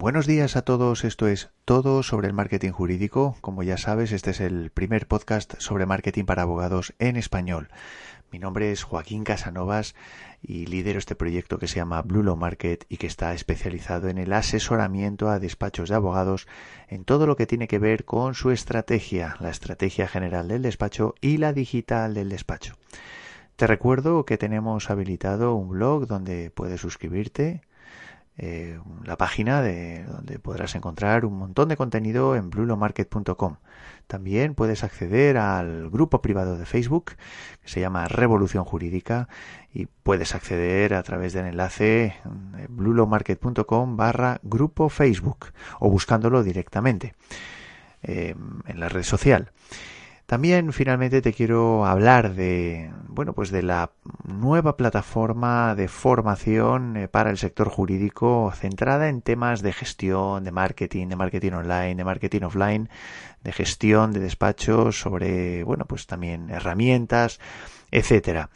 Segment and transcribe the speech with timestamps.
[0.00, 3.36] Buenos días a todos, esto es todo sobre el marketing jurídico.
[3.42, 7.68] Como ya sabes, este es el primer podcast sobre marketing para abogados en español.
[8.32, 9.94] Mi nombre es Joaquín Casanovas
[10.40, 14.16] y lidero este proyecto que se llama Blue Law Market y que está especializado en
[14.16, 16.48] el asesoramiento a despachos de abogados
[16.88, 21.14] en todo lo que tiene que ver con su estrategia, la estrategia general del despacho
[21.20, 22.72] y la digital del despacho.
[23.56, 27.60] Te recuerdo que tenemos habilitado un blog donde puedes suscribirte
[28.38, 33.56] eh, la página de donde podrás encontrar un montón de contenido en blulomarket.com.
[34.06, 37.12] También puedes acceder al grupo privado de Facebook
[37.62, 39.28] que se llama Revolución Jurídica
[39.72, 42.16] y puedes acceder a través del enlace
[42.68, 47.14] blulomarket.com barra grupo Facebook o buscándolo directamente
[48.02, 48.34] eh,
[48.66, 49.52] en la red social.
[50.30, 53.90] También finalmente te quiero hablar de, bueno, pues de la
[54.22, 60.52] nueva plataforma de formación eh, para el sector jurídico centrada en temas de gestión, de
[60.52, 62.88] marketing, de marketing online, de marketing offline,
[63.42, 67.40] de gestión de despachos, sobre, bueno, pues también herramientas,
[67.90, 68.50] etcétera.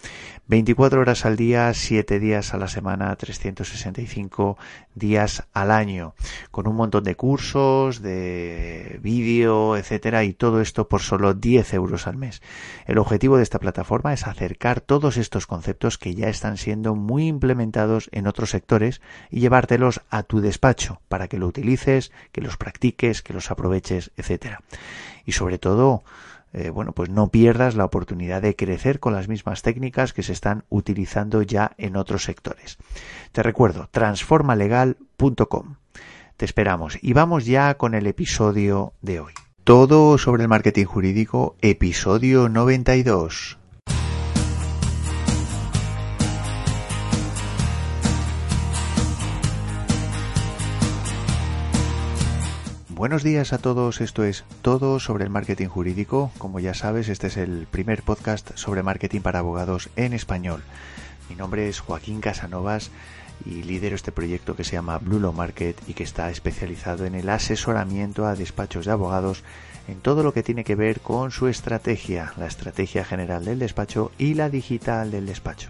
[0.47, 4.59] 24 horas al día, 7 días a la semana, 365
[4.95, 6.15] días al año,
[6.51, 12.07] con un montón de cursos, de vídeo, etcétera, y todo esto por solo 10 euros
[12.07, 12.43] al mes.
[12.85, 17.27] El objetivo de esta plataforma es acercar todos estos conceptos que ya están siendo muy
[17.27, 22.59] implementados en otros sectores y llevártelos a tu despacho para que lo utilices, que los
[22.59, 24.61] practiques, que los aproveches, etcétera.
[25.25, 26.05] Y sobre todo,
[26.55, 30.33] eh, bueno, pues no pierdas la oportunidad de crecer con las mismas técnicas que se
[30.33, 32.79] están utilizando ya en otros sectores.
[33.33, 35.77] Te recuerdo, transformalegal.com.
[36.37, 39.33] Te esperamos y vamos ya con el episodio de hoy.
[39.65, 43.59] Todo sobre el marketing jurídico, episodio 92.
[53.05, 56.31] Buenos días a todos, esto es todo sobre el marketing jurídico.
[56.39, 60.63] Como ya sabes, este es el primer podcast sobre marketing para abogados en español.
[61.29, 62.91] Mi nombre es Joaquín Casanovas
[63.45, 67.15] y lidero este proyecto que se llama Blue Law Market y que está especializado en
[67.15, 69.45] el asesoramiento a despachos de abogados
[69.87, 74.13] en todo lo que tiene que ver con su estrategia, la estrategia general del despacho
[74.17, 75.69] y la digital del despacho.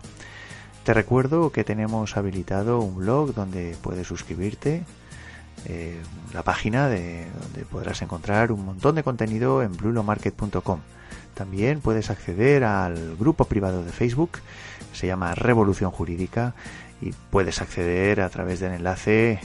[0.84, 4.84] Te recuerdo que tenemos habilitado un blog donde puedes suscribirte
[5.66, 6.00] eh,
[6.32, 10.81] la página de donde podrás encontrar un montón de contenido en blulomarket.com.
[11.34, 14.38] También puedes acceder al grupo privado de Facebook,
[14.92, 16.54] se llama Revolución Jurídica,
[17.00, 19.41] y puedes acceder a través del enlace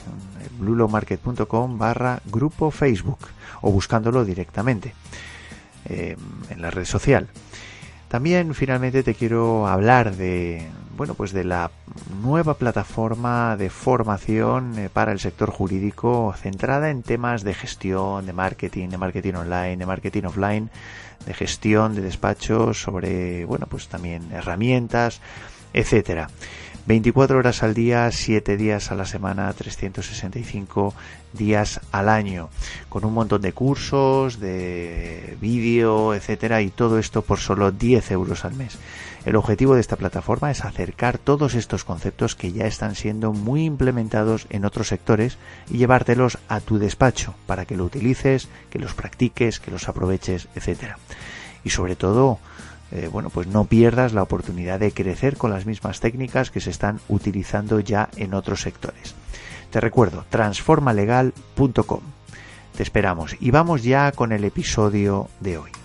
[0.59, 3.19] blulomarket.com barra grupo Facebook
[3.61, 4.93] o buscándolo directamente
[5.85, 6.15] eh,
[6.49, 7.27] en la red social.
[8.07, 10.67] También finalmente te quiero hablar de
[10.99, 11.71] bueno, pues de la
[12.21, 18.33] nueva plataforma de formación eh, para el sector jurídico centrada en temas de gestión, de
[18.33, 20.69] marketing, de marketing online, de marketing offline,
[21.25, 25.21] de gestión de despachos, sobre, bueno, pues también herramientas,
[25.71, 26.27] etcétera.
[26.85, 30.93] 24 horas al día, 7 días a la semana, 365
[31.31, 32.49] días al año,
[32.89, 38.43] con un montón de cursos, de vídeo, etcétera, y todo esto por solo 10 euros
[38.43, 38.77] al mes.
[39.25, 43.65] El objetivo de esta plataforma es acercar todos estos conceptos que ya están siendo muy
[43.65, 45.37] implementados en otros sectores
[45.69, 50.47] y llevártelos a tu despacho para que lo utilices, que los practiques, que los aproveches,
[50.55, 50.97] etcétera.
[51.63, 52.39] Y sobre todo,
[52.91, 56.69] eh, bueno, pues no pierdas la oportunidad de crecer con las mismas técnicas que se
[56.69, 59.15] están utilizando ya en otros sectores.
[59.69, 62.01] Te recuerdo, transformalegal.com.
[62.75, 65.78] Te esperamos y vamos ya con el episodio de hoy.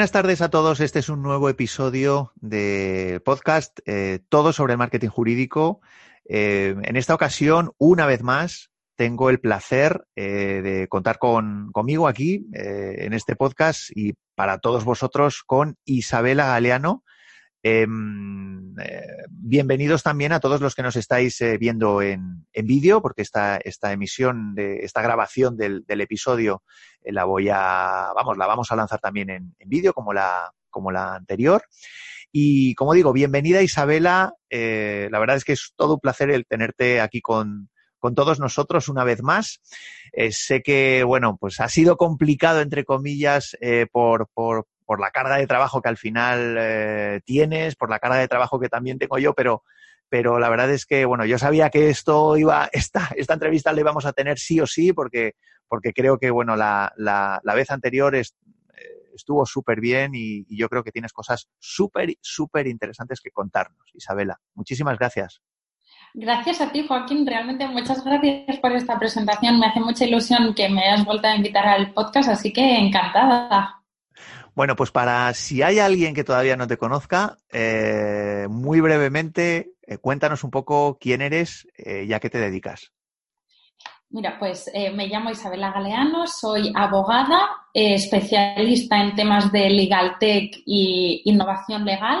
[0.00, 0.80] Buenas tardes a todos.
[0.80, 5.82] Este es un nuevo episodio de podcast, eh, todo sobre marketing jurídico.
[6.26, 12.08] Eh, en esta ocasión, una vez más, tengo el placer eh, de contar con, conmigo
[12.08, 17.04] aquí en este podcast y para todos vosotros con Isabela Galeano,
[17.62, 23.20] Em, eh, bienvenidos también a todos los que nos estáis eh, viendo en, vídeo, porque
[23.20, 26.62] esta, esta emisión, esta grabación del, episodio
[27.02, 30.90] eh, la voy a, vamos, la vamos a lanzar también en, vídeo como la, como
[30.90, 31.62] la anterior.
[32.32, 34.34] Y como digo, bienvenida Isabela.
[34.48, 37.68] la verdad es que es todo un placer el tenerte aquí con,
[37.98, 39.60] con todos nosotros una vez más.
[40.30, 43.56] Sé que, bueno, pues ha sido complicado, entre comillas,
[43.90, 48.18] por, por, por, la carga de trabajo que al final eh, tienes, por la carga
[48.18, 49.62] de trabajo que también tengo yo, pero,
[50.08, 53.80] pero la verdad es que, bueno, yo sabía que esto iba, esta, esta entrevista la
[53.80, 55.34] íbamos a tener sí o sí, porque,
[55.68, 58.34] porque creo que, bueno, la, la, la vez anterior es,
[59.14, 63.90] estuvo súper bien y, y, yo creo que tienes cosas súper, súper interesantes que contarnos.
[63.94, 65.40] Isabela, muchísimas gracias.
[66.14, 67.24] Gracias a ti, Joaquín.
[67.24, 69.60] Realmente muchas gracias por esta presentación.
[69.60, 73.79] Me hace mucha ilusión que me hayas vuelto a invitar al podcast, así que encantada.
[74.60, 79.96] Bueno, pues para si hay alguien que todavía no te conozca, eh, muy brevemente, eh,
[79.96, 82.92] cuéntanos un poco quién eres eh, y a qué te dedicas.
[84.10, 90.54] Mira, pues eh, me llamo Isabela Galeano, soy abogada, especialista en temas de legal tech
[90.66, 92.20] y innovación legal.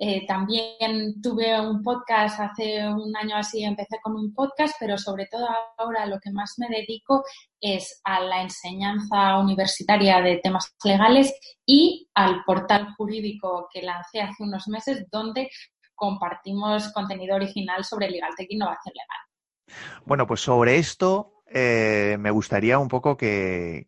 [0.00, 5.26] Eh, también tuve un podcast hace un año así, empecé con un podcast, pero sobre
[5.26, 7.24] todo ahora lo que más me dedico
[7.60, 11.34] es a la enseñanza universitaria de temas legales
[11.66, 15.50] y al portal jurídico que lancé hace unos meses donde
[15.96, 19.82] compartimos contenido original sobre legal tech e innovación legal.
[20.06, 23.84] Bueno, pues sobre esto eh, me gustaría un poco que,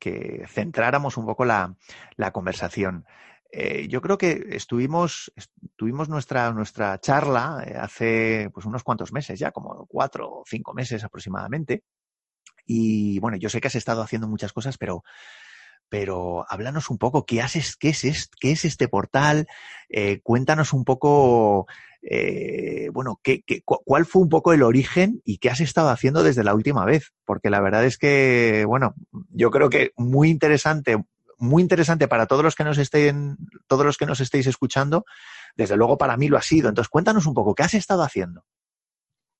[0.49, 1.77] centráramos un poco la
[2.33, 3.07] conversación.
[3.53, 5.33] Eh, yo creo que estuvimos,
[5.77, 10.73] tuvimos nuestra, nuestra charla eh, hace pues unos cuantos meses ya, como cuatro o cinco
[10.73, 11.83] meses aproximadamente.
[12.65, 15.03] Y bueno, yo sé que has estado haciendo muchas cosas, pero,
[15.89, 19.49] pero háblanos un poco, ¿qué, haces, qué, es, este, qué es este portal?
[19.89, 21.67] Eh, cuéntanos un poco
[22.93, 26.45] bueno, ¿qué, qué, cuál fue un poco el origen y qué has estado haciendo desde
[26.45, 27.13] la última vez?
[27.27, 28.95] Porque la verdad es que, bueno,
[29.29, 30.97] yo creo que muy interesante,
[31.41, 35.05] muy interesante para todos los que nos estén, todos los que nos estéis escuchando.
[35.57, 36.69] Desde luego para mí lo ha sido.
[36.69, 38.45] Entonces, cuéntanos un poco, ¿qué has estado haciendo?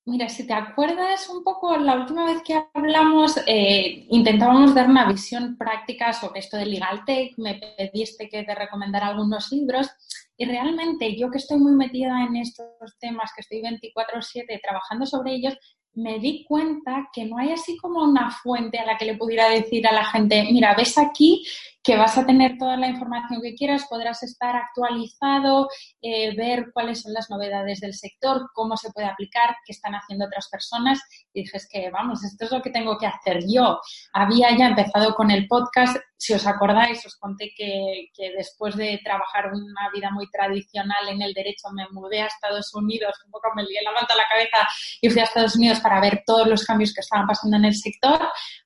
[0.03, 5.07] Mira, si te acuerdas un poco, la última vez que hablamos eh, intentábamos dar una
[5.07, 9.91] visión práctica sobre esto de Legal Tech, me pediste que te recomendara algunos libros
[10.35, 15.35] y realmente yo que estoy muy metida en estos temas, que estoy 24/7 trabajando sobre
[15.35, 15.55] ellos,
[15.93, 19.49] me di cuenta que no hay así como una fuente a la que le pudiera
[19.49, 21.45] decir a la gente, mira, ves aquí
[21.83, 25.67] que vas a tener toda la información que quieras, podrás estar actualizado,
[26.01, 30.25] eh, ver cuáles son las novedades del sector, cómo se puede aplicar, qué están haciendo
[30.25, 30.99] otras personas.
[31.33, 33.79] Y dije, es que vamos, esto es lo que tengo que hacer yo.
[34.13, 38.99] Había ya empezado con el podcast, si os acordáis, os conté que, que después de
[39.03, 43.49] trabajar una vida muy tradicional en el derecho, me mudé a Estados Unidos, un poco
[43.55, 44.67] me lié la manta a la cabeza
[45.01, 47.73] y fui a Estados Unidos para ver todos los cambios que estaban pasando en el
[47.73, 48.19] sector.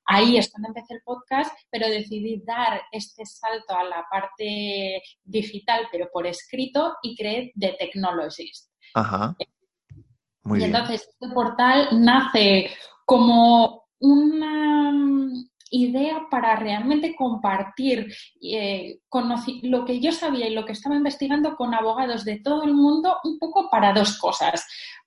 [0.05, 5.87] Ahí es cuando empecé el podcast, pero decidí dar este salto a la parte digital,
[5.91, 8.71] pero por escrito, y creé The Technologist.
[8.93, 9.35] Ajá.
[10.43, 10.75] Muy y bien.
[10.75, 12.69] entonces este portal nace
[13.05, 14.91] como una
[15.71, 18.99] idea para realmente compartir eh,
[19.63, 23.17] lo que yo sabía y lo que estaba investigando con abogados de todo el mundo,
[23.23, 24.65] un poco para dos cosas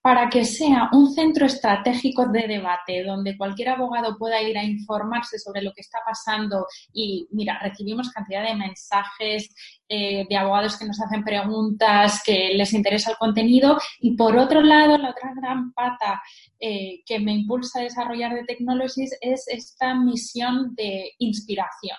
[0.08, 5.38] para que sea un centro estratégico de debate donde cualquier abogado pueda ir a informarse
[5.38, 9.55] sobre lo que está pasando y mira, recibimos cantidad de mensajes
[9.87, 14.62] eh, de abogados que nos hacen preguntas, que les interesa el contenido y por otro
[14.62, 16.22] lado, la otra gran pata
[16.58, 21.99] eh, que me impulsa a desarrollar de Technologies es esta misión de inspiración.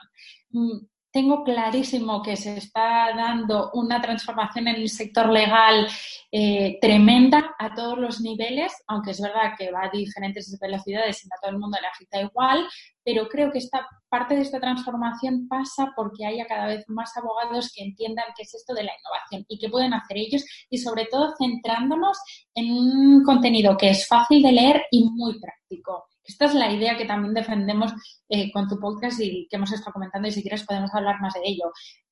[0.49, 0.79] Mm,
[1.11, 5.87] tengo clarísimo que se está dando una transformación en el sector legal
[6.31, 11.27] eh, tremenda a todos los niveles, aunque es verdad que va a diferentes velocidades y
[11.27, 12.67] a todo el mundo le agita igual,
[13.03, 17.71] pero creo que esta parte de esta transformación pasa porque haya cada vez más abogados
[17.73, 21.05] que entiendan qué es esto de la innovación y qué pueden hacer ellos y sobre
[21.05, 22.19] todo centrándonos
[22.53, 26.08] en un contenido que es fácil de leer y muy práctico.
[26.29, 27.91] Esta es la idea que también defendemos
[28.29, 31.33] eh, con tu podcast y que hemos estado comentando y si quieres podemos hablar más
[31.33, 31.71] de ello.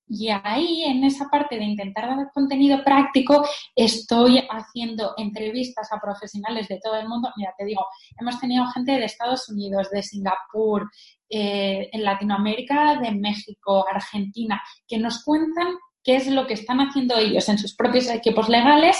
[0.09, 3.45] Y ahí, en esa parte de intentar dar contenido práctico,
[3.75, 7.29] estoy haciendo entrevistas a profesionales de todo el mundo.
[7.35, 7.85] Mira, te digo,
[8.19, 10.89] hemos tenido gente de Estados Unidos, de Singapur,
[11.29, 15.67] eh, en Latinoamérica, de México, Argentina, que nos cuentan
[16.07, 18.97] qué es lo que están haciendo ellos en sus propios equipos legales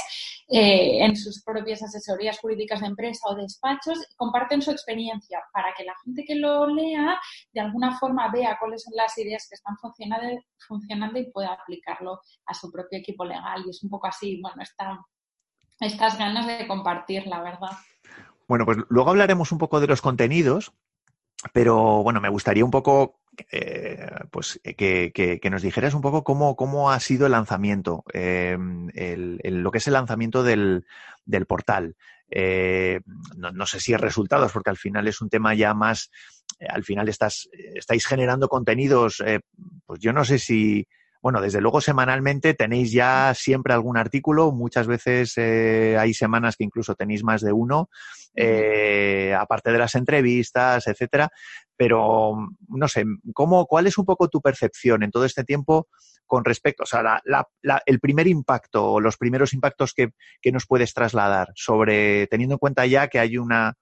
[0.50, 5.84] eh, en sus propias asesorías jurídicas de empresa o despachos, comparten su experiencia para que
[5.84, 7.20] la gente que lo lea
[7.52, 12.54] de alguna forma vea cuáles son las ideas que están funcionando, y pueda aplicarlo a
[12.54, 13.64] su propio equipo legal.
[13.66, 14.98] Y es un poco así, bueno, esta,
[15.82, 17.72] estas ganas de compartir, la verdad.
[18.48, 20.72] Bueno, pues luego hablaremos un poco de los contenidos,
[21.52, 23.20] pero bueno, me gustaría un poco
[23.52, 28.04] eh, pues que, que, que, nos dijeras un poco cómo, cómo ha sido el lanzamiento,
[28.14, 28.58] eh,
[28.94, 30.86] el, lo que es el lanzamiento del,
[31.26, 31.96] del portal.
[32.30, 33.02] eh,
[33.36, 36.12] no, sé si resultados, porque al final es un tema ya más,
[36.60, 39.24] eh, al final estás, estáis generando contenidos,
[39.86, 40.88] pues yo no sé si,
[41.28, 46.96] bueno, desde luego semanalmente tenéis ya siempre algún artículo, muchas veces hay semanas que incluso
[46.96, 47.90] tenéis más de uno,
[49.38, 51.30] aparte de las entrevistas, etcétera,
[51.76, 53.04] pero no sé,
[53.34, 55.90] ¿cómo, ¿cuál es un poco tu percepción en todo este tiempo
[56.26, 57.22] con respecto, o sea,
[57.86, 60.14] el primer impacto o los primeros impactos que,
[60.54, 63.74] nos puedes trasladar sobre, teniendo en cuenta ya que hay una,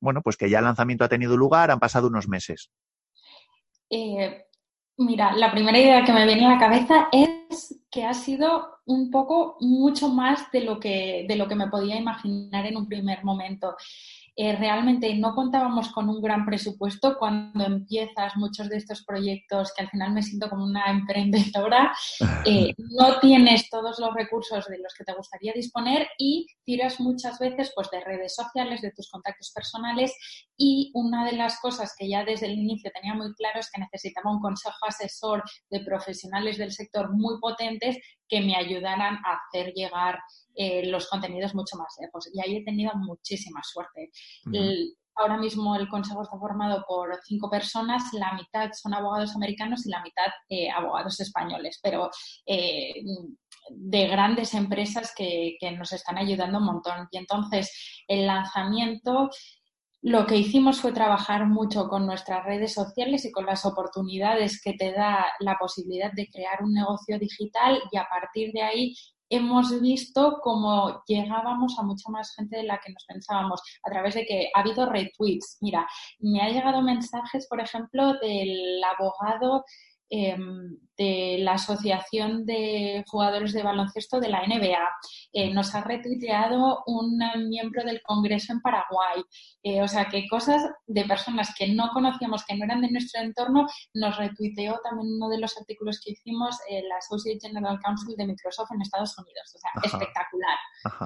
[0.00, 2.72] bueno, pues que ya el lanzamiento ha tenido lugar, han pasado unos meses?
[3.88, 4.47] Eh,
[4.98, 9.10] mira, la primera idea que me viene a la cabeza es que ha sido un
[9.10, 13.24] poco mucho más de lo que, de lo que me podía imaginar en un primer
[13.24, 13.76] momento.
[14.40, 17.18] Eh, realmente no contábamos con un gran presupuesto.
[17.18, 21.92] Cuando empiezas muchos de estos proyectos, que al final me siento como una emprendedora,
[22.44, 27.40] eh, no tienes todos los recursos de los que te gustaría disponer y tiras muchas
[27.40, 30.16] veces pues, de redes sociales, de tus contactos personales.
[30.56, 33.80] Y una de las cosas que ya desde el inicio tenía muy claro es que
[33.80, 39.72] necesitaba un consejo asesor de profesionales del sector muy potentes que me ayudaran a hacer
[39.72, 40.20] llegar
[40.60, 42.28] eh, los contenidos mucho más lejos.
[42.34, 44.10] Y ahí he tenido muchísima suerte.
[45.14, 49.90] ahora mismo el consejo está formado por cinco personas, la mitad son abogados americanos y
[49.90, 52.10] la mitad eh, abogados españoles, pero
[52.44, 52.92] eh,
[53.70, 57.06] de grandes empresas que, que nos están ayudando un montón.
[57.12, 59.30] Y entonces el lanzamiento
[60.02, 64.72] lo que hicimos fue trabajar mucho con nuestras redes sociales y con las oportunidades que
[64.74, 68.94] te da la posibilidad de crear un negocio digital y a partir de ahí
[69.30, 74.14] hemos visto cómo llegábamos a mucha más gente de la que nos pensábamos a través
[74.14, 75.58] de que ha habido retweets.
[75.60, 75.86] Mira,
[76.20, 79.64] me ha llegado mensajes, por ejemplo, del abogado
[80.10, 84.88] Em, de la Asociación de Jugadores de Baloncesto de la NBA.
[85.32, 87.18] Eh, nos ha retuiteado un
[87.48, 89.22] miembro del Congreso en Paraguay.
[89.62, 93.20] Eh, o sea, que cosas de personas que no conocíamos, que no eran de nuestro
[93.20, 96.56] entorno, nos retuiteó también uno de los artículos que hicimos,
[96.88, 99.54] la Associate General Council de Microsoft en Estados Unidos.
[99.54, 100.58] O sea, espectacular.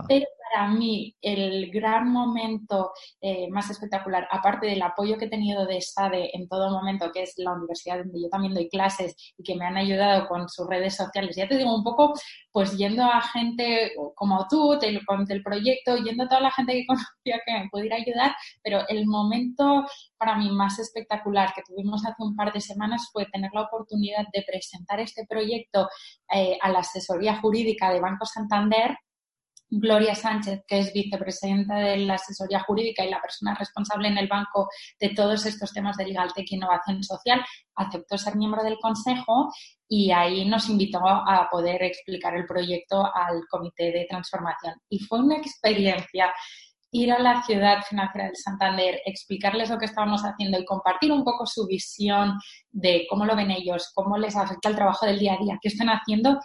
[0.08, 5.66] Pero para mí, el gran momento eh, más espectacular, aparte del apoyo que he tenido
[5.66, 9.42] de SADE en todo momento, que es la universidad donde yo también doy clases, y
[9.42, 11.36] que me han ayudado con sus redes sociales.
[11.36, 12.12] Ya te digo un poco,
[12.50, 16.86] pues yendo a gente como tú, con el proyecto, yendo a toda la gente que
[16.86, 19.84] conocía que me pudiera ayudar, pero el momento
[20.16, 24.24] para mí más espectacular que tuvimos hace un par de semanas fue tener la oportunidad
[24.32, 25.88] de presentar este proyecto
[26.32, 28.96] eh, a la asesoría jurídica de Banco Santander
[29.74, 34.28] Gloria Sánchez, que es vicepresidenta de la asesoría jurídica y la persona responsable en el
[34.28, 34.68] banco
[35.00, 37.42] de todos estos temas de Legal Tech e Innovación Social,
[37.74, 39.50] aceptó ser miembro del consejo
[39.88, 44.74] y ahí nos invitó a poder explicar el proyecto al comité de transformación.
[44.90, 46.34] Y fue una experiencia
[46.90, 51.24] ir a la ciudad financiera del Santander, explicarles lo que estábamos haciendo y compartir un
[51.24, 52.38] poco su visión
[52.70, 55.68] de cómo lo ven ellos, cómo les afecta el trabajo del día a día, qué
[55.68, 56.38] están haciendo,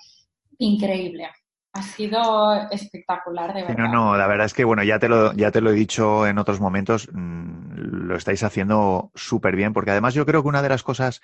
[0.60, 1.30] increíble.
[1.78, 3.78] Ha sido espectacular, de verdad.
[3.78, 6.26] No, no, la verdad es que, bueno, ya te lo, ya te lo he dicho
[6.26, 10.64] en otros momentos, mm, lo estáis haciendo súper bien, porque además yo creo que una
[10.64, 11.22] de las cosas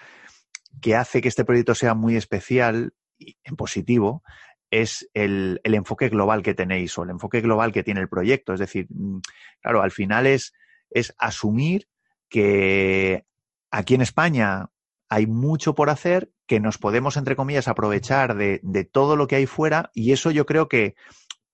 [0.80, 4.22] que hace que este proyecto sea muy especial y en positivo
[4.70, 8.54] es el, el, enfoque global que tenéis o el enfoque global que tiene el proyecto.
[8.54, 9.22] Es decir, mm,
[9.60, 10.54] claro, al final es,
[10.92, 11.88] es asumir
[12.30, 13.26] que
[13.72, 14.70] aquí en España
[15.10, 19.36] hay mucho por hacer, que nos podemos, entre comillas, aprovechar de, de todo lo que
[19.38, 20.96] hay fuera y eso yo creo que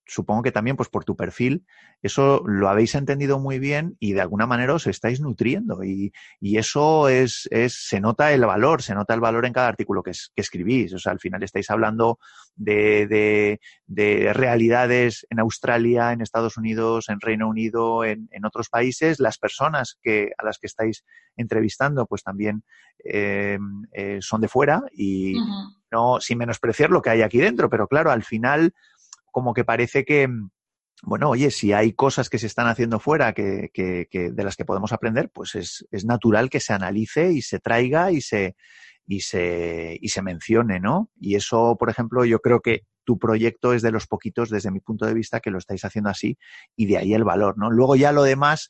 [0.10, 1.66] supongo que también pues por tu perfil,
[2.01, 6.58] eso lo habéis entendido muy bien y de alguna manera os estáis nutriendo y, y
[6.58, 10.12] eso es, es, se nota el valor, se nota el valor en cada artículo que,
[10.12, 10.94] que escribís.
[10.94, 12.20] O sea, al final estáis hablando
[12.56, 18.70] de, de, de, realidades en Australia, en Estados Unidos, en Reino Unido, en, en, otros
[18.70, 19.20] países.
[19.20, 21.06] Las personas que, a las que estáis
[21.38, 22.63] entrevistando pues también
[23.04, 23.60] eh,
[23.94, 25.36] eh, son de fuera y
[25.92, 28.74] no sin menospreciar lo que hay aquí dentro, pero claro, al final
[29.32, 30.28] como que parece que,
[31.04, 34.56] bueno, oye, si hay cosas que se están haciendo fuera que, que, que de las
[34.56, 38.56] que podemos aprender, pues es, es, natural que se analice y se traiga y se,
[39.08, 41.10] y se, y se mencione, ¿no?
[41.20, 44.82] Y eso, por ejemplo, yo creo que tu proyecto es de los poquitos, desde mi
[44.82, 46.38] punto de vista, que lo estáis haciendo así
[46.76, 47.72] y de ahí el valor, ¿no?
[47.72, 48.70] Luego ya lo demás,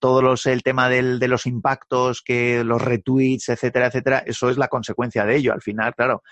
[0.00, 4.58] todo los, el tema del, de los impactos, que los retweets, etcétera, etcétera, eso es
[4.58, 5.52] la consecuencia de ello.
[5.52, 6.22] Al final, claro,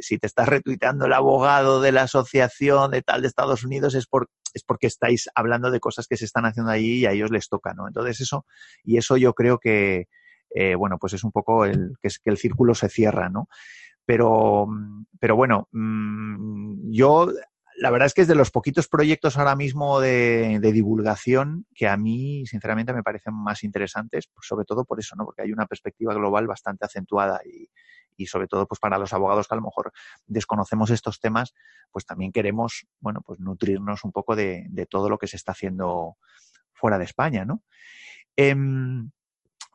[0.00, 4.06] si te estás retuiteando el abogado de la asociación de tal de Estados Unidos es,
[4.06, 7.30] por, es porque estáis hablando de cosas que se están haciendo allí y a ellos
[7.30, 7.86] les toca, ¿no?
[7.86, 8.46] Entonces eso,
[8.84, 10.06] y eso yo creo que,
[10.50, 13.48] eh, bueno, pues es un poco el, que, es, que el círculo se cierra, ¿no?
[14.04, 14.66] Pero,
[15.20, 17.30] pero bueno, mm, yo
[17.78, 21.96] la verdad es que es de los poquitos proyectos ahora mismo de, divulgación que a
[21.96, 25.24] mí, sinceramente, me parecen más interesantes, sobre todo por eso, ¿no?
[25.24, 27.68] Porque hay una perspectiva global bastante acentuada y,
[28.18, 29.92] y sobre todo pues para los abogados que a lo mejor
[30.26, 31.54] desconocemos estos temas,
[31.90, 35.52] pues también queremos, bueno, pues nutrirnos un poco de, de todo lo que se está
[35.52, 36.18] haciendo
[36.72, 37.62] fuera de España, ¿no?
[38.36, 39.10] Em,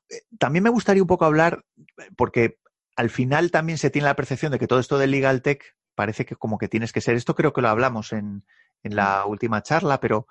[0.10, 1.64] eh, también me gustaría un poco hablar,
[2.16, 2.60] porque
[2.96, 6.26] al final también se tiene la percepción de que todo esto del legal tech parece
[6.26, 8.46] que como que tienes que ser, esto creo que lo hablamos en,
[8.84, 10.28] en la última charla, pero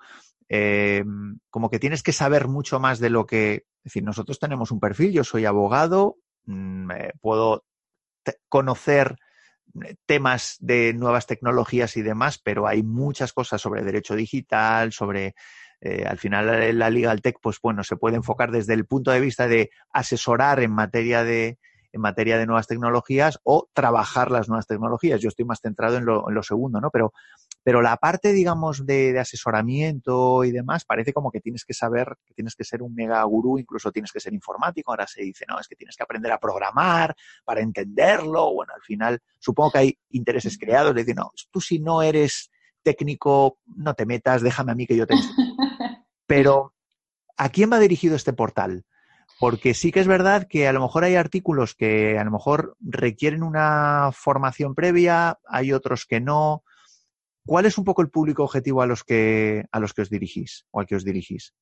[0.49, 1.03] eh,
[1.49, 4.79] como que tienes que saber mucho más de lo que, es decir, nosotros tenemos un
[4.79, 6.89] perfil, yo soy abogado, mm,
[7.21, 7.65] puedo
[8.49, 9.17] conocer
[10.05, 15.35] temas de nuevas tecnologías y demás, pero hay muchas cosas sobre derecho digital, sobre
[15.81, 19.19] eh, al final la Legal Tech, pues bueno, se puede enfocar desde el punto de
[19.19, 21.57] vista de asesorar en materia de,
[21.93, 25.21] en materia de nuevas tecnologías o trabajar las nuevas tecnologías.
[25.21, 26.89] Yo estoy más centrado en lo, en lo segundo, ¿no?
[26.89, 27.13] Pero,
[27.63, 32.17] pero la parte, digamos, de, de, asesoramiento y demás, parece como que tienes que saber,
[32.25, 34.91] que tienes que ser un mega gurú, incluso tienes que ser informático.
[34.91, 38.51] Ahora se dice, no, es que tienes que aprender a programar para entenderlo.
[38.53, 42.49] Bueno, al final, supongo que hay intereses creados decir, no, tú si no eres
[42.81, 45.13] técnico, no te metas, déjame a mí que yo te
[46.25, 46.73] Pero,
[47.37, 48.83] ¿a quién va dirigido este portal?
[49.43, 52.77] Porque sí que es verdad que a lo mejor hay artículos que a lo mejor
[52.79, 56.63] requieren una formación previa, hay otros que no.
[57.45, 60.65] ¿Cuál es un poco el público objetivo a los que, a los que os dirigís
[60.71, 61.53] o al que os dirigís?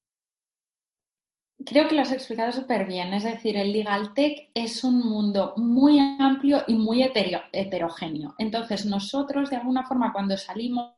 [1.66, 3.14] Creo que lo has explicado súper bien.
[3.14, 8.34] Es decir, el legal tech es un mundo muy amplio y muy heterogéneo.
[8.38, 10.94] Entonces, nosotros, de alguna forma, cuando salimos,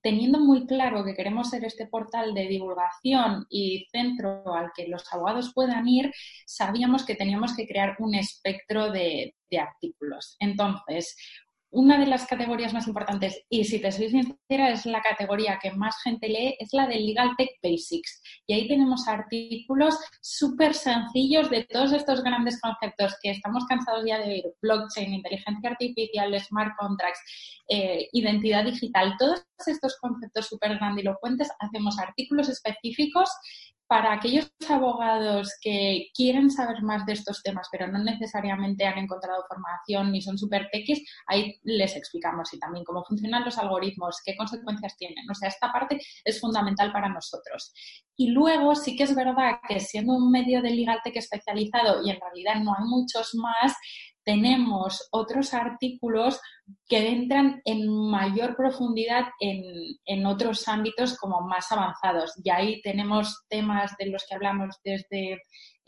[0.00, 5.04] teniendo muy claro que queremos ser este portal de divulgación y centro al que los
[5.12, 6.12] abogados puedan ir,
[6.46, 10.36] sabíamos que teníamos que crear un espectro de, de artículos.
[10.40, 11.16] Entonces,
[11.70, 15.70] una de las categorías más importantes, y si te soy sincera, es la categoría que
[15.72, 18.22] más gente lee, es la de Legal Tech Basics.
[18.46, 24.18] Y ahí tenemos artículos súper sencillos de todos estos grandes conceptos que estamos cansados ya
[24.18, 27.20] de oír, blockchain, inteligencia artificial, smart contracts,
[27.68, 33.30] eh, identidad digital, todos estos conceptos súper grandilocuentes, hacemos artículos específicos
[33.88, 39.44] para aquellos abogados que quieren saber más de estos temas, pero no necesariamente han encontrado
[39.48, 44.36] formación ni son súper tequis, ahí les explicamos y también cómo funcionan los algoritmos, qué
[44.36, 45.28] consecuencias tienen.
[45.30, 47.72] O sea, esta parte es fundamental para nosotros.
[48.14, 52.10] Y luego sí que es verdad que siendo un medio de legal tech especializado y
[52.10, 53.74] en realidad no hay muchos más,
[54.22, 56.38] tenemos otros artículos
[56.88, 59.62] que entran en mayor profundidad en,
[60.06, 62.32] en, otros ámbitos como más avanzados.
[62.42, 65.38] Y ahí tenemos temas de los que hablamos desde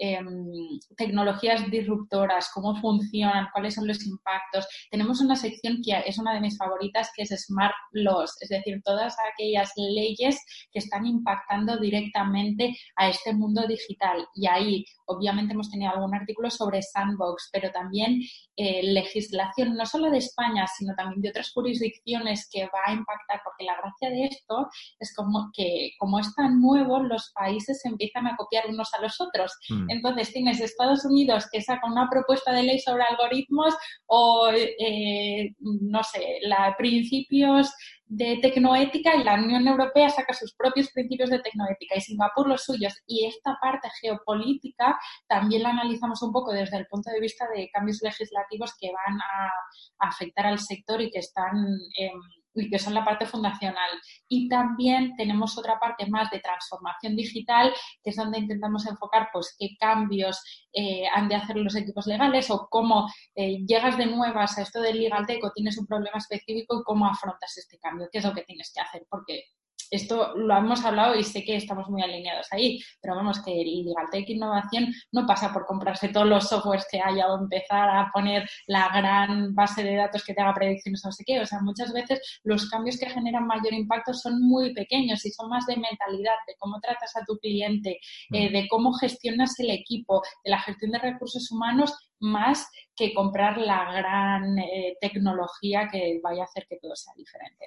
[0.02, 4.66] Em, tecnologías disruptoras, cómo funcionan, cuáles son los impactos.
[4.90, 8.80] Tenemos una sección que es una de mis favoritas, que es Smart Laws, es decir,
[8.82, 10.40] todas aquellas leyes
[10.72, 14.26] que están impactando directamente a este mundo digital.
[14.34, 18.22] Y ahí, obviamente, hemos tenido algún artículo sobre sandbox, pero también
[18.56, 23.40] eh, legislación, no solo de España, sino también de otras jurisdicciones que va a impactar,
[23.44, 28.26] porque la gracia de esto es como que, como es tan nuevo, los países empiezan
[28.26, 29.52] a copiar unos a los otros.
[29.68, 29.90] Mm.
[29.90, 33.74] Entonces tienes Estados Unidos que saca una propuesta de ley sobre algoritmos
[34.06, 37.72] o, eh, no sé, la, principios
[38.10, 42.64] de tecnoética y la Unión Europea saca sus propios principios de tecnoética y Singapur los
[42.64, 42.92] suyos.
[43.06, 47.70] Y esta parte geopolítica también la analizamos un poco desde el punto de vista de
[47.72, 51.54] cambios legislativos que van a, afectar al sector y que están...
[51.98, 52.10] Eh,
[52.54, 53.90] y que son la parte fundacional.
[54.28, 59.54] Y también tenemos otra parte más de transformación digital, que es donde intentamos enfocar pues
[59.58, 64.58] qué cambios eh, han de hacer los equipos legales o cómo eh, llegas de nuevas
[64.58, 68.08] a esto del legal tech o tienes un problema específico y cómo afrontas este cambio,
[68.10, 69.44] qué es lo que tienes que hacer, porque
[69.90, 73.84] esto lo hemos hablado y sé que estamos muy alineados ahí, pero vamos, que el
[73.84, 78.10] Legal Tech Innovación no pasa por comprarse todos los softwares que haya o empezar a
[78.12, 81.40] poner la gran base de datos que te haga predicciones o no sé qué.
[81.40, 85.48] O sea, muchas veces los cambios que generan mayor impacto son muy pequeños y son
[85.48, 87.98] más de mentalidad, de cómo tratas a tu cliente,
[88.32, 88.52] eh, mm.
[88.52, 93.92] de cómo gestionas el equipo, de la gestión de recursos humanos más que comprar la
[93.92, 97.66] gran eh, tecnología que vaya a hacer que todo sea diferente.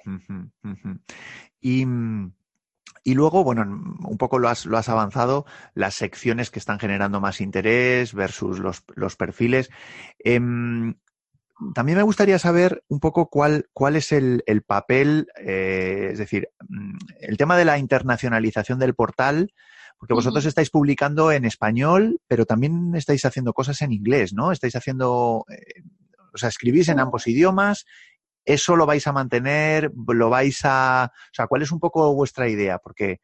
[1.60, 1.84] Y,
[3.02, 7.20] y, luego, bueno, un poco lo has, lo has, avanzado, las secciones que están generando
[7.20, 9.70] más interés versus los, los perfiles.
[10.18, 10.94] Em,
[11.74, 16.48] también me gustaría saber un poco cuál, cuál es el, el papel, eh, es decir,
[16.68, 19.52] mm, el tema de la internacionalización del portal,
[19.98, 24.52] porque vosotros estáis publicando en español, pero también estáis haciendo cosas en inglés, ¿no?
[24.52, 25.82] Estáis haciendo, eh,
[26.34, 27.86] o sea, escribís en ambos idiomas
[28.44, 29.92] ¿eso lo vais a mantener?
[30.08, 31.10] ¿Lo vais a...?
[31.12, 32.78] O sea, ¿cuál es un poco vuestra idea?
[32.78, 33.20] Porque,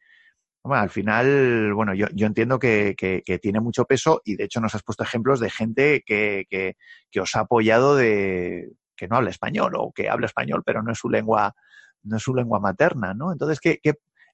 [0.62, 4.74] bueno, al final, bueno, yo, entiendo que, que, tiene mucho peso y de hecho nos
[4.74, 9.72] has puesto ejemplos de gente que, que, os ha apoyado de que no habla español
[9.76, 11.54] o que habla español pero no es su lengua
[12.02, 13.33] no es su lengua materna, ¿no?
[13.33, 13.80] Entonces, que,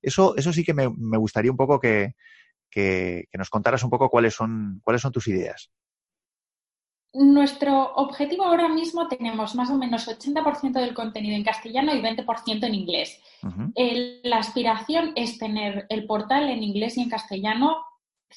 [0.03, 2.15] eso, eso sí que me, me gustaría un poco que,
[2.71, 5.71] que, nos contaras un poco cuáles son, cuáles son tus ideas.
[7.13, 12.65] Nuestro objetivo ahora mismo tenemos más o menos 80% del contenido en castellano y 20%
[12.65, 13.21] en inglés.
[14.23, 17.79] la aspiración es tener el portal en inglés y en castellano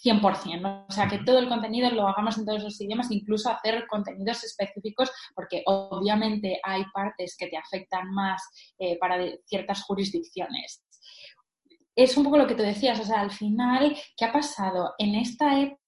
[0.03, 3.85] 100%, o sea, que todo el contenido lo hagamos en todos los idiomas, incluso hacer
[3.87, 8.41] contenidos específicos, porque obviamente hay partes que te afectan más
[8.77, 10.83] eh, para ciertas jurisdicciones.
[11.95, 14.93] Es un poco lo que tú decías, o sea, al final, ¿qué ha pasado?
[14.97, 15.78] En esta época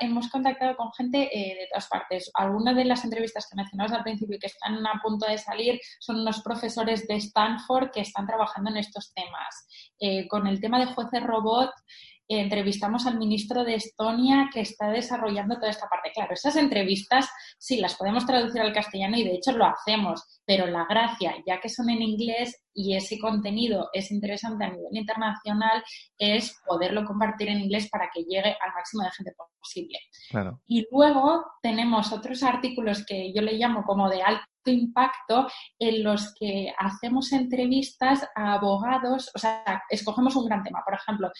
[0.00, 2.30] hemos contactado con gente eh, de todas partes.
[2.34, 5.80] Algunas de las entrevistas que mencionabas al principio y que están a punto de salir
[5.98, 9.66] son unos profesores de Stanford que están trabajando en estos temas.
[9.98, 11.70] Eh, con el tema de jueces robot,
[12.28, 16.10] entrevistamos al ministro de Estonia que está desarrollando toda esta parte.
[16.14, 20.66] Claro, esas entrevistas sí las podemos traducir al castellano y de hecho lo hacemos, pero
[20.66, 25.82] la gracia, ya que son en inglés y ese contenido es interesante a nivel internacional,
[26.18, 29.98] es poderlo compartir en inglés para que llegue al máximo de gente posible.
[30.66, 35.48] Y luego tenemos otros artículos que yo le llamo como de alto impacto
[35.78, 40.82] en los que hacemos entrevistas a abogados, o sea, escogemos un gran tema.
[40.84, 41.30] Por ejemplo,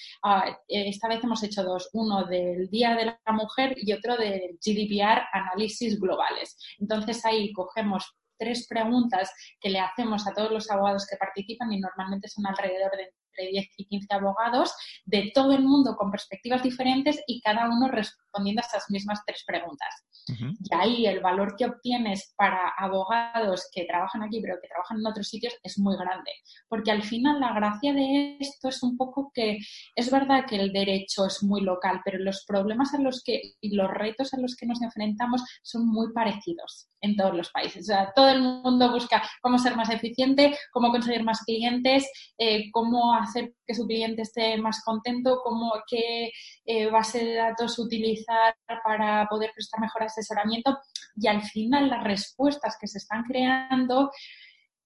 [0.69, 5.23] esta vez hemos hecho dos, uno del Día de la Mujer y otro del GDPR,
[5.33, 6.57] análisis globales.
[6.79, 11.81] Entonces ahí cogemos tres preguntas que le hacemos a todos los abogados que participan y
[11.81, 16.63] normalmente son alrededor de entre 10 y 15 abogados de todo el mundo con perspectivas
[16.63, 17.89] diferentes y cada uno
[18.37, 19.89] respondiendo a estas mismas tres preguntas.
[20.29, 25.07] Y ahí el valor que obtienes para abogados que trabajan aquí pero que trabajan en
[25.07, 26.33] otros sitios es muy grande.
[26.69, 29.59] Porque al final la gracia de esto es un poco que
[29.95, 33.77] es verdad que el derecho es muy local, pero los problemas a los que y
[33.77, 37.83] los retos a los que nos enfrentamos son muy parecidos en todos los países.
[37.83, 42.71] O sea, todo el mundo busca cómo ser más eficiente, cómo conseguir más clientes, eh,
[42.73, 46.31] cómo hacer que su cliente esté más contento, cómo, qué
[46.65, 50.79] eh, base de datos utilizar para poder prestar mejor asesoramiento
[51.17, 54.11] y al final las respuestas que se están creando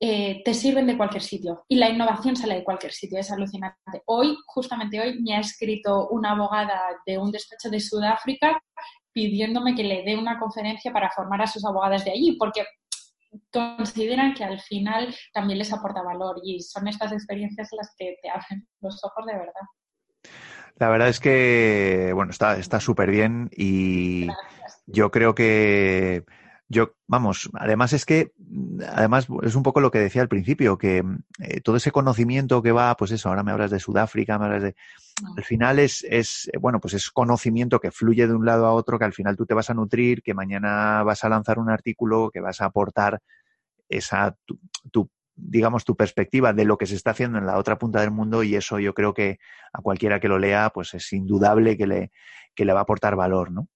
[0.03, 4.03] eh, te sirven de cualquier sitio y la innovación sale de cualquier sitio, es alucinante.
[4.07, 8.59] Hoy, justamente hoy, me ha escrito una abogada de un despacho de Sudáfrica
[9.13, 12.65] pidiéndome que le dé una conferencia para formar a sus abogadas de allí, porque
[13.53, 18.31] consideran que al final también les aporta valor y son estas experiencias las que te
[18.31, 20.35] abren los ojos de verdad.
[20.77, 24.29] La verdad es que, bueno, está súper bien y
[24.87, 26.25] yo creo que
[26.73, 28.31] yo, vamos, además es que,
[28.89, 31.03] además es un poco lo que decía al principio, que
[31.41, 34.63] eh, todo ese conocimiento que va, pues eso, ahora me hablas de Sudáfrica, me hablas
[34.63, 34.77] de,
[35.21, 35.39] mm.
[35.39, 39.01] al final es, es, bueno, pues es conocimiento que fluye de un lado a otro,
[39.01, 42.31] que al final tú te vas a nutrir, que mañana vas a lanzar un artículo,
[42.33, 43.21] que vas a aportar
[43.89, 44.37] esa,
[44.93, 48.13] tu, digamos, tu perspectiva de lo que se está haciendo en la otra punta del
[48.13, 49.41] mundo y eso yo creo que
[49.73, 52.13] a cualquiera que lo lea, pues es indudable que le,
[52.55, 53.67] que le va a aportar valor, ¿no?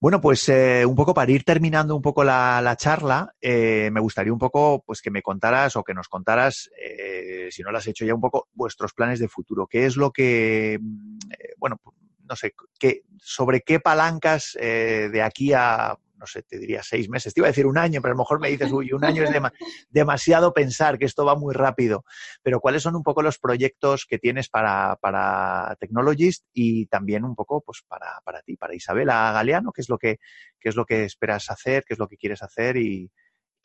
[0.00, 4.32] Bueno, pues eh, un poco para ir terminando un poco la, charla, eh, me gustaría
[4.32, 7.86] un poco pues que me contaras o que nos contaras, eh, si no lo has
[7.86, 9.66] hecho ya, un poco vuestros planes de futuro.
[9.66, 11.18] ¿Qué es lo que, mm,
[11.58, 11.80] bueno,
[12.28, 17.34] no sé, qué, sobre qué palancas de aquí a no sé, te diría seis meses.
[17.34, 19.22] Te iba a decir un año, pero a lo mejor me dices, uy, un año
[19.22, 19.30] es
[19.88, 22.04] demasiado pensar que esto va muy rápido.
[22.42, 27.34] Pero ¿cuáles son un poco los proyectos que tienes para, para Technologist y también un
[27.34, 29.72] poco pues para, para ti, para Isabela Galeano?
[29.72, 30.18] ¿Qué es, lo que,
[30.60, 31.84] qué es lo que esperas hacer?
[31.84, 32.76] ¿Qué es lo que quieres hacer?
[32.76, 33.10] Y,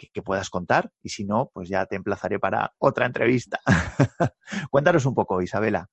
[0.10, 3.60] que, puedas contar y si no, pues ya te emplazaré para otra entrevista.
[4.72, 5.90] Cuéntanos un poco, Isabela.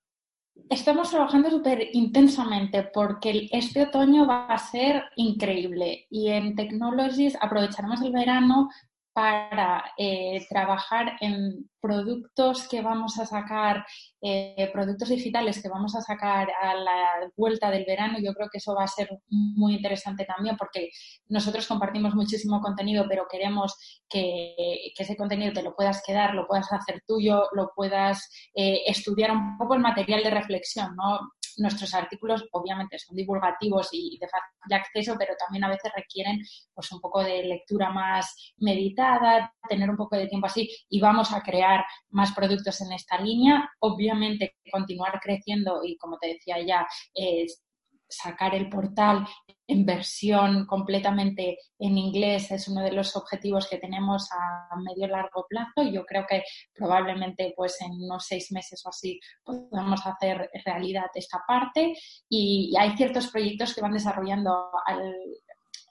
[0.70, 8.02] Estamos trabajando súper intensamente porque este otoño va a ser increíble y en Technologies aprovecharemos
[8.02, 8.68] el verano
[9.18, 13.84] para eh, trabajar en productos que vamos a sacar,
[14.22, 18.20] eh, productos digitales que vamos a sacar a la vuelta del verano.
[18.20, 20.90] Yo creo que eso va a ser muy interesante también porque
[21.26, 23.74] nosotros compartimos muchísimo contenido, pero queremos
[24.08, 24.54] que,
[24.96, 29.58] ese contenido te lo puedas quedar, lo puedas hacer tuyo, lo puedas eh, estudiar un
[29.58, 31.32] poco el material de reflexión, ¿no?
[31.58, 36.40] Nuestros artículos obviamente son divulgativos y de fácil acceso, pero también a veces requieren
[36.74, 41.32] pues un poco de lectura más meditada, tener un poco de tiempo así y vamos
[41.32, 43.70] a crear más productos en esta línea.
[43.80, 46.86] Obviamente continuar creciendo y como te decía ya,
[48.08, 49.26] sacar el portal
[49.66, 55.46] en versión completamente en inglés es uno de los objetivos que tenemos a medio largo
[55.48, 55.82] plazo.
[55.92, 56.42] Yo creo que
[56.74, 61.94] probablemente pues en unos seis meses o así podamos hacer realidad esta parte
[62.28, 64.70] y, hay ciertos proyectos que van desarrollando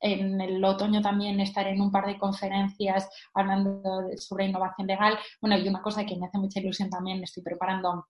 [0.01, 3.81] en el otoño también estaré en un par de conferencias hablando
[4.17, 5.17] sobre innovación legal.
[5.41, 8.05] Bueno, y una cosa que me hace mucha ilusión también, estoy preparando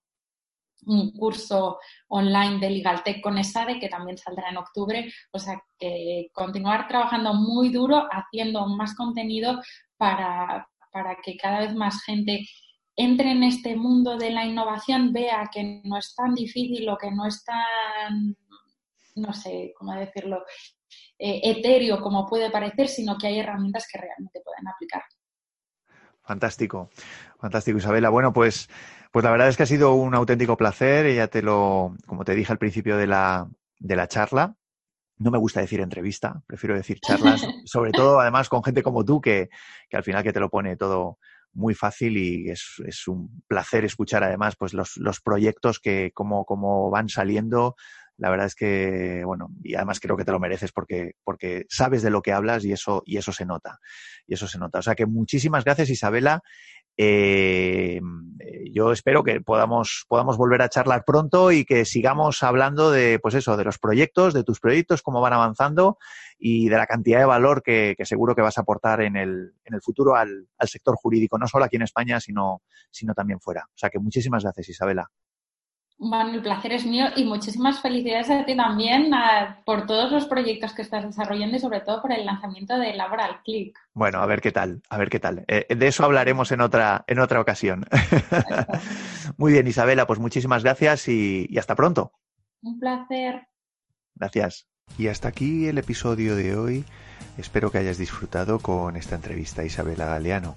[0.86, 5.12] un curso online de LegalTech con ESADE que también saldrá en octubre.
[5.32, 9.60] O sea, que continuar trabajando muy duro, haciendo más contenido
[9.96, 12.46] para, para que cada vez más gente
[12.96, 17.12] entre en este mundo de la innovación, vea que no es tan difícil o que
[17.12, 18.36] no es tan,
[19.14, 20.44] no sé cómo decirlo,
[21.16, 25.02] eh, etéreo como puede parecer, sino que hay herramientas que realmente pueden aplicar.
[26.28, 26.90] Fantástico,
[27.40, 28.10] fantástico, Isabela.
[28.10, 28.68] Bueno, pues
[29.10, 31.10] pues la verdad es que ha sido un auténtico placer.
[31.14, 34.54] Ya te lo, como te dije al principio de la, de la charla,
[35.16, 39.22] no me gusta decir entrevista, prefiero decir charlas, sobre todo además con gente como tú
[39.22, 39.48] que,
[39.88, 41.18] que al final que te lo pone todo
[41.54, 46.44] muy fácil y es, es un placer escuchar además pues los, los proyectos que como,
[46.44, 47.74] como van saliendo.
[48.18, 52.02] La verdad es que, bueno, y además creo que te lo mereces porque, porque sabes
[52.02, 53.78] de lo que hablas y eso, y eso se nota.
[54.26, 54.80] Y eso se nota.
[54.80, 56.42] O sea que muchísimas gracias, Isabela.
[57.00, 58.00] Eh,
[58.72, 63.36] yo espero que podamos, podamos volver a charlar pronto y que sigamos hablando de, pues
[63.36, 65.96] eso, de los proyectos, de tus proyectos, cómo van avanzando
[66.40, 69.74] y de la cantidad de valor que, seguro que vas a aportar en el, en
[69.74, 73.64] el futuro al, al, sector jurídico, no solo aquí en España, sino, sino también fuera.
[73.68, 75.08] O sea que muchísimas gracias, Isabela.
[76.00, 79.10] Bueno, el placer es mío y muchísimas felicidades a ti también
[79.64, 83.42] por todos los proyectos que estás desarrollando y sobre todo por el lanzamiento de Laboral
[83.44, 83.76] Click.
[83.94, 85.44] Bueno, a ver qué tal, a ver qué tal.
[85.48, 87.84] Eh, de eso hablaremos en otra, en otra ocasión.
[89.36, 92.12] Muy bien, Isabela, pues muchísimas gracias y hasta pronto.
[92.62, 93.48] Un placer.
[94.14, 94.68] Gracias.
[94.96, 96.84] Y hasta aquí el episodio de hoy.
[97.36, 100.56] Espero que hayas disfrutado con esta entrevista a Isabela Galeano.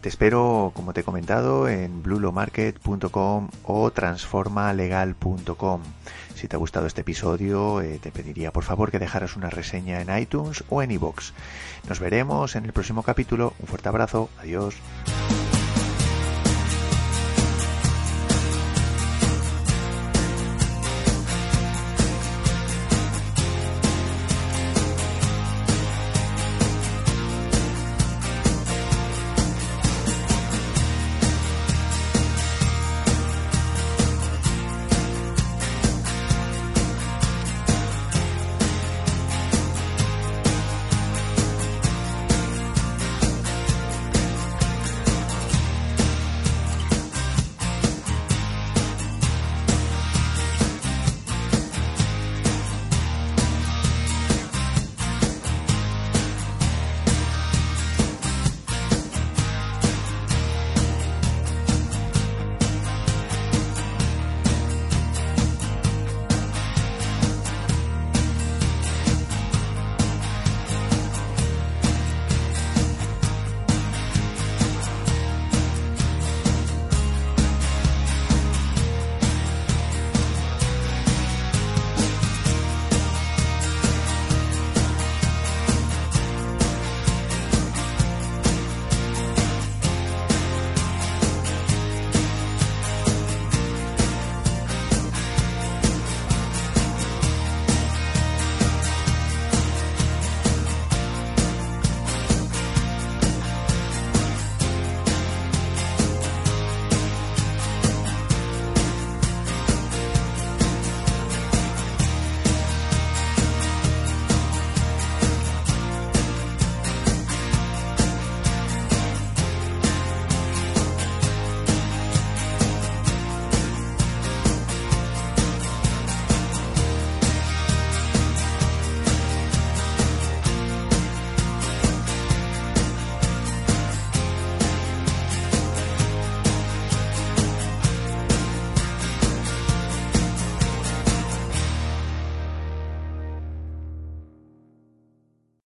[0.00, 5.82] Te espero, como te he comentado, en blulomarket.com o transformalegal.com.
[6.34, 10.00] Si te ha gustado este episodio, eh, te pediría por favor que dejaras una reseña
[10.00, 11.32] en iTunes o en iVoox.
[11.88, 13.52] Nos veremos en el próximo capítulo.
[13.60, 14.28] Un fuerte abrazo.
[14.40, 14.74] Adiós.